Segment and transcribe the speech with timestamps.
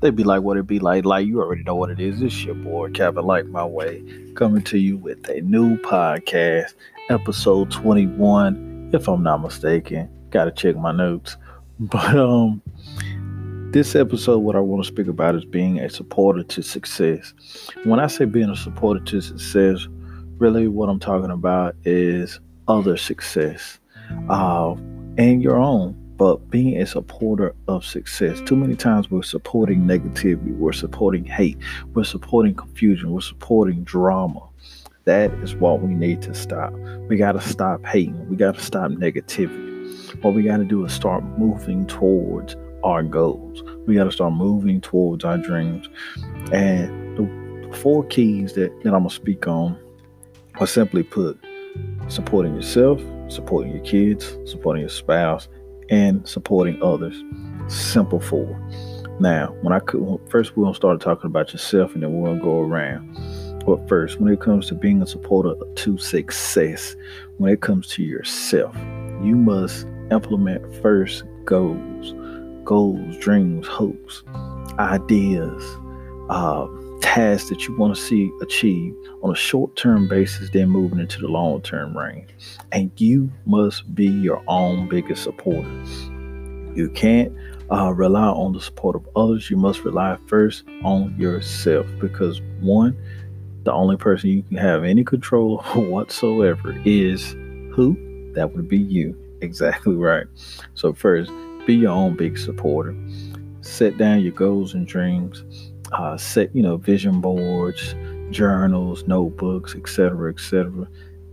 [0.00, 1.04] They be like what it be like.
[1.04, 2.22] Like you already know what it is.
[2.22, 4.02] It's your boy Kevin Like My Way
[4.36, 6.74] coming to you with a new podcast,
[7.10, 10.08] episode 21, if I'm not mistaken.
[10.30, 11.36] Gotta check my notes.
[11.80, 12.60] But um
[13.70, 17.34] this episode, what I want to speak about is being a supporter to success.
[17.84, 19.86] When I say being a supporter to success,
[20.38, 23.78] really what I'm talking about is other success
[24.30, 24.72] uh,
[25.18, 28.40] and your own but being a supporter of success.
[28.44, 31.56] Too many times we're supporting negativity, we're supporting hate,
[31.94, 34.40] we're supporting confusion, we're supporting drama.
[35.04, 36.72] That is what we need to stop.
[37.08, 39.66] We got to stop hating, we got to stop negativity.
[40.22, 43.62] What we got to do is start moving towards our goals.
[43.86, 45.88] We got to start moving towards our dreams.
[46.52, 49.78] And the four keys that, that I'm going to speak on
[50.56, 51.38] are simply put
[52.08, 55.48] supporting yourself, supporting your kids, supporting your spouse,
[55.90, 57.22] and supporting others.
[57.68, 58.58] Simple four.
[59.20, 62.42] Now, when I could first we're gonna start talking about yourself and then we're gonna
[62.42, 63.16] go around.
[63.66, 66.96] But first, when it comes to being a supporter to success,
[67.36, 68.74] when it comes to yourself,
[69.22, 72.14] you must implement first goals,
[72.64, 74.22] goals, dreams, hopes,
[74.78, 75.62] ideas,
[76.30, 76.66] uh,
[77.00, 81.20] tasks that you want to see achieved on a short term basis, then moving into
[81.20, 82.30] the long term range.
[82.72, 85.68] And you must be your own biggest supporter.
[86.74, 87.32] You can't
[87.70, 89.50] uh, rely on the support of others.
[89.50, 92.96] You must rely first on yourself because, one,
[93.64, 97.32] the only person you can have any control whatsoever is
[97.72, 97.96] who?
[98.34, 99.16] That would be you.
[99.40, 100.26] Exactly right.
[100.74, 101.30] So, first,
[101.64, 102.92] be your own big supporter.
[103.60, 105.44] Set down your goals and dreams.
[105.92, 107.94] Uh, set, you know, vision boards,
[108.30, 110.86] journals, notebooks, etc., etc.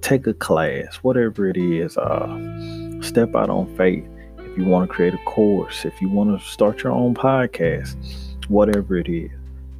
[0.00, 1.96] Take a class, whatever it is.
[1.96, 4.04] Uh, step out on faith.
[4.38, 7.96] If you want to create a course, if you want to start your own podcast,
[8.48, 9.30] whatever it is,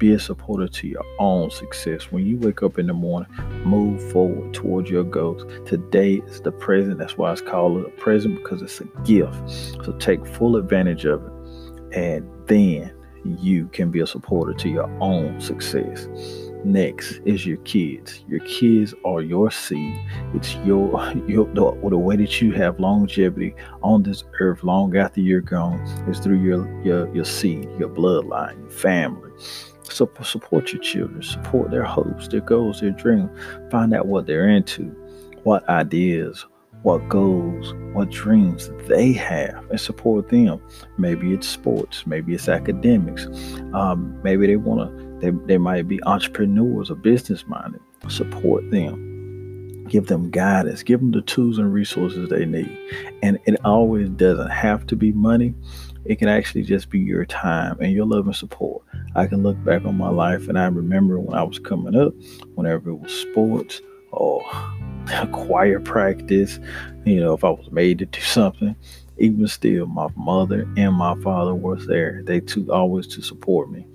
[0.00, 2.10] be a supporter to your own success.
[2.10, 3.30] When you wake up in the morning,
[3.64, 5.44] move forward towards your goals.
[5.68, 6.98] Today is the present.
[6.98, 9.36] That's why it's called a present because it's a gift.
[9.84, 11.32] So take full advantage of it.
[11.96, 12.92] And then
[13.24, 16.06] you can be a supporter to your own success.
[16.64, 18.22] Next is your kids.
[18.28, 19.98] Your kids are your seed.
[20.34, 20.90] It's your
[21.26, 25.80] your the, the way that you have longevity on this earth long after you're gone
[26.08, 29.30] is through your your your seed, your bloodline, your family.
[29.82, 33.30] So support your children, support their hopes, their goals, their dreams.
[33.70, 34.84] Find out what they're into,
[35.42, 36.46] what ideas,
[36.82, 40.60] what goals, what dreams they have, and support them.
[40.98, 43.26] Maybe it's sports, maybe it's academics,
[43.74, 47.80] um, maybe they want to they, they might be entrepreneurs or business minded.
[48.08, 49.84] Support them.
[49.88, 50.82] Give them guidance.
[50.82, 52.76] Give them the tools and resources they need.
[53.22, 55.54] And it always doesn't have to be money.
[56.06, 58.82] It can actually just be your time and your love and support.
[59.14, 62.14] I can look back on my life and I remember when I was coming up,
[62.54, 63.82] whenever it was sports
[64.12, 64.42] or
[65.32, 66.58] choir practice,
[67.04, 68.76] you know, if I was made to do something,
[69.18, 72.22] even still, my mother and my father was there.
[72.24, 73.86] They took always to support me.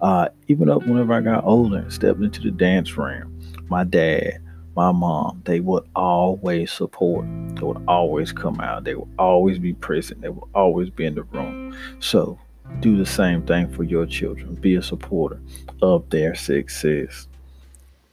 [0.00, 3.22] Uh, even up whenever I got older and stepped into the dance ring,
[3.68, 4.38] my dad,
[4.74, 7.26] my mom, they would always support.
[7.54, 8.84] They would always come out.
[8.84, 10.22] They would always be present.
[10.22, 11.76] They would always be in the room.
[12.00, 12.38] So
[12.80, 14.54] do the same thing for your children.
[14.54, 15.40] Be a supporter
[15.80, 17.28] of their success.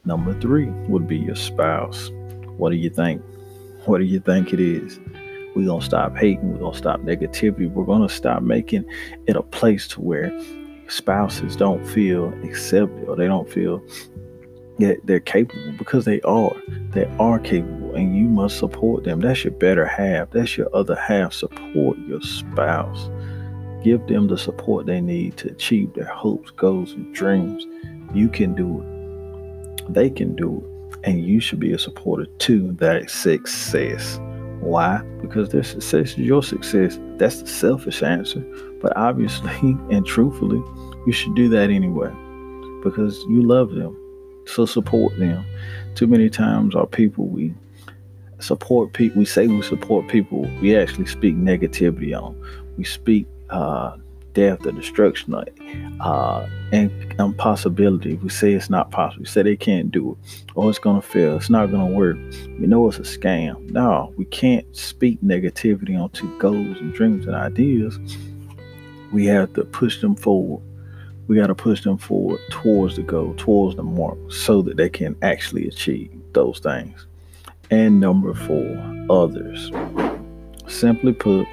[0.04, 2.10] Number three would be your spouse.
[2.60, 3.22] What do you think?
[3.86, 5.00] What do you think it is?
[5.56, 6.52] We're going to stop hating.
[6.52, 7.70] We're going to stop negativity.
[7.70, 8.84] We're going to stop making
[9.26, 10.30] it a place to where
[10.86, 13.82] spouses don't feel accepted or they don't feel
[14.78, 16.54] that they're capable because they are.
[16.90, 19.20] They are capable and you must support them.
[19.20, 20.30] That's your better half.
[20.30, 21.32] That's your other half.
[21.32, 23.08] Support your spouse.
[23.82, 27.66] Give them the support they need to achieve their hopes, goals, and dreams.
[28.12, 29.94] You can do it.
[29.94, 30.79] They can do it.
[31.04, 34.20] And you should be a supporter to that success.
[34.60, 35.02] Why?
[35.22, 36.98] Because their success is your success.
[37.16, 38.40] That's the selfish answer.
[38.82, 39.50] But obviously
[39.90, 40.62] and truthfully,
[41.06, 42.10] you should do that anyway
[42.82, 43.96] because you love them.
[44.46, 45.44] So support them.
[45.94, 47.54] Too many times our people we
[48.38, 52.36] support people we say we support people we actually speak negativity on.
[52.76, 53.96] We speak uh,
[54.32, 55.34] death or destruction
[56.00, 58.14] uh, and impossibility.
[58.14, 59.22] We say it's not possible.
[59.22, 61.36] We say they can't do it or it's going to fail.
[61.36, 62.16] It's not going to work.
[62.58, 63.70] We know it's a scam.
[63.70, 67.98] No, we can't speak negativity onto goals and dreams and ideas.
[69.12, 70.62] We have to push them forward.
[71.26, 74.88] We got to push them forward towards the goal, towards the mark, so that they
[74.88, 77.06] can actually achieve those things.
[77.70, 79.70] And number four, others.
[80.66, 81.46] Simply put,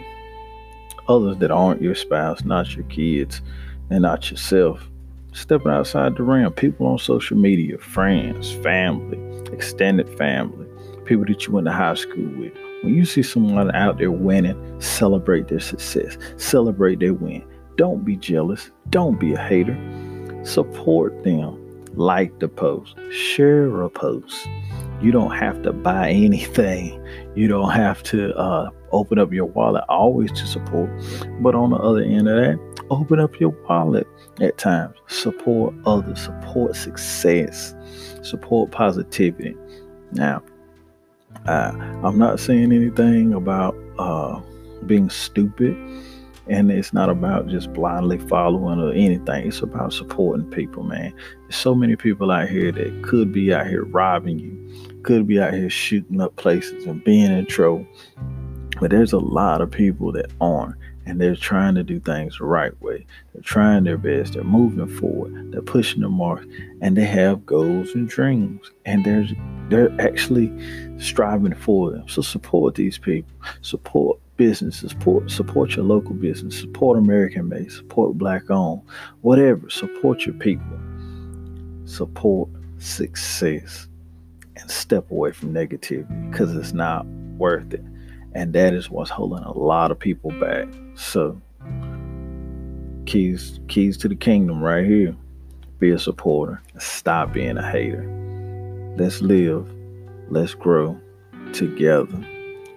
[1.07, 3.41] others that aren't your spouse, not your kids,
[3.89, 4.87] and not yourself.
[5.33, 9.19] Stepping outside the realm, people on social media, friends, family,
[9.53, 10.67] extended family,
[11.05, 12.53] people that you went to high school with.
[12.83, 17.43] When you see someone out there winning, celebrate their success, celebrate their win.
[17.75, 19.77] Don't be jealous, don't be a hater.
[20.43, 21.63] Support them.
[21.95, 24.47] Like the post, share a post.
[25.01, 27.03] You don't have to buy anything.
[27.35, 30.89] You don't have to uh, open up your wallet always to support.
[31.41, 34.07] But on the other end of that, open up your wallet
[34.41, 34.95] at times.
[35.07, 37.75] Support others, support success,
[38.21, 39.55] support positivity.
[40.11, 40.41] Now,
[41.45, 41.71] uh,
[42.03, 44.39] I'm not saying anything about uh,
[44.85, 45.75] being stupid,
[46.47, 49.47] and it's not about just blindly following or anything.
[49.47, 51.13] It's about supporting people, man.
[51.41, 55.39] There's so many people out here that could be out here robbing you, could be
[55.41, 57.85] out here shooting up places and being in trouble.
[58.79, 60.75] But there's a lot of people that aren't
[61.07, 63.05] and they're trying to do things the right way.
[63.33, 64.33] They're trying their best.
[64.33, 65.53] They're moving forward.
[65.53, 66.45] They're pushing the mark,
[66.81, 69.25] and they have goals and dreams, and they're
[69.69, 70.51] they're actually
[70.99, 72.09] striving for them.
[72.09, 73.31] So support these people.
[73.61, 74.91] Support businesses.
[74.91, 76.59] Support support your local business.
[76.59, 77.71] Support American made.
[77.71, 78.81] Support black owned.
[79.21, 79.69] Whatever.
[79.69, 80.77] Support your people.
[81.85, 83.87] Support success,
[84.57, 87.05] and step away from negativity because it's not
[87.37, 87.83] worth it.
[88.37, 90.67] And that is what's holding a lot of people back.
[90.93, 91.41] So
[93.07, 95.15] keys keys to the kingdom right here.
[95.79, 96.61] Be a supporter.
[96.77, 98.05] Stop being a hater.
[98.95, 99.67] Let's live.
[100.29, 101.01] Let's grow
[101.51, 102.23] together.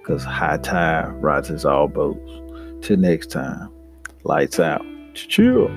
[0.07, 2.31] Cause high tide rises all boats.
[2.81, 3.71] Till next time.
[4.25, 4.83] Lights out.
[5.13, 5.69] Chill.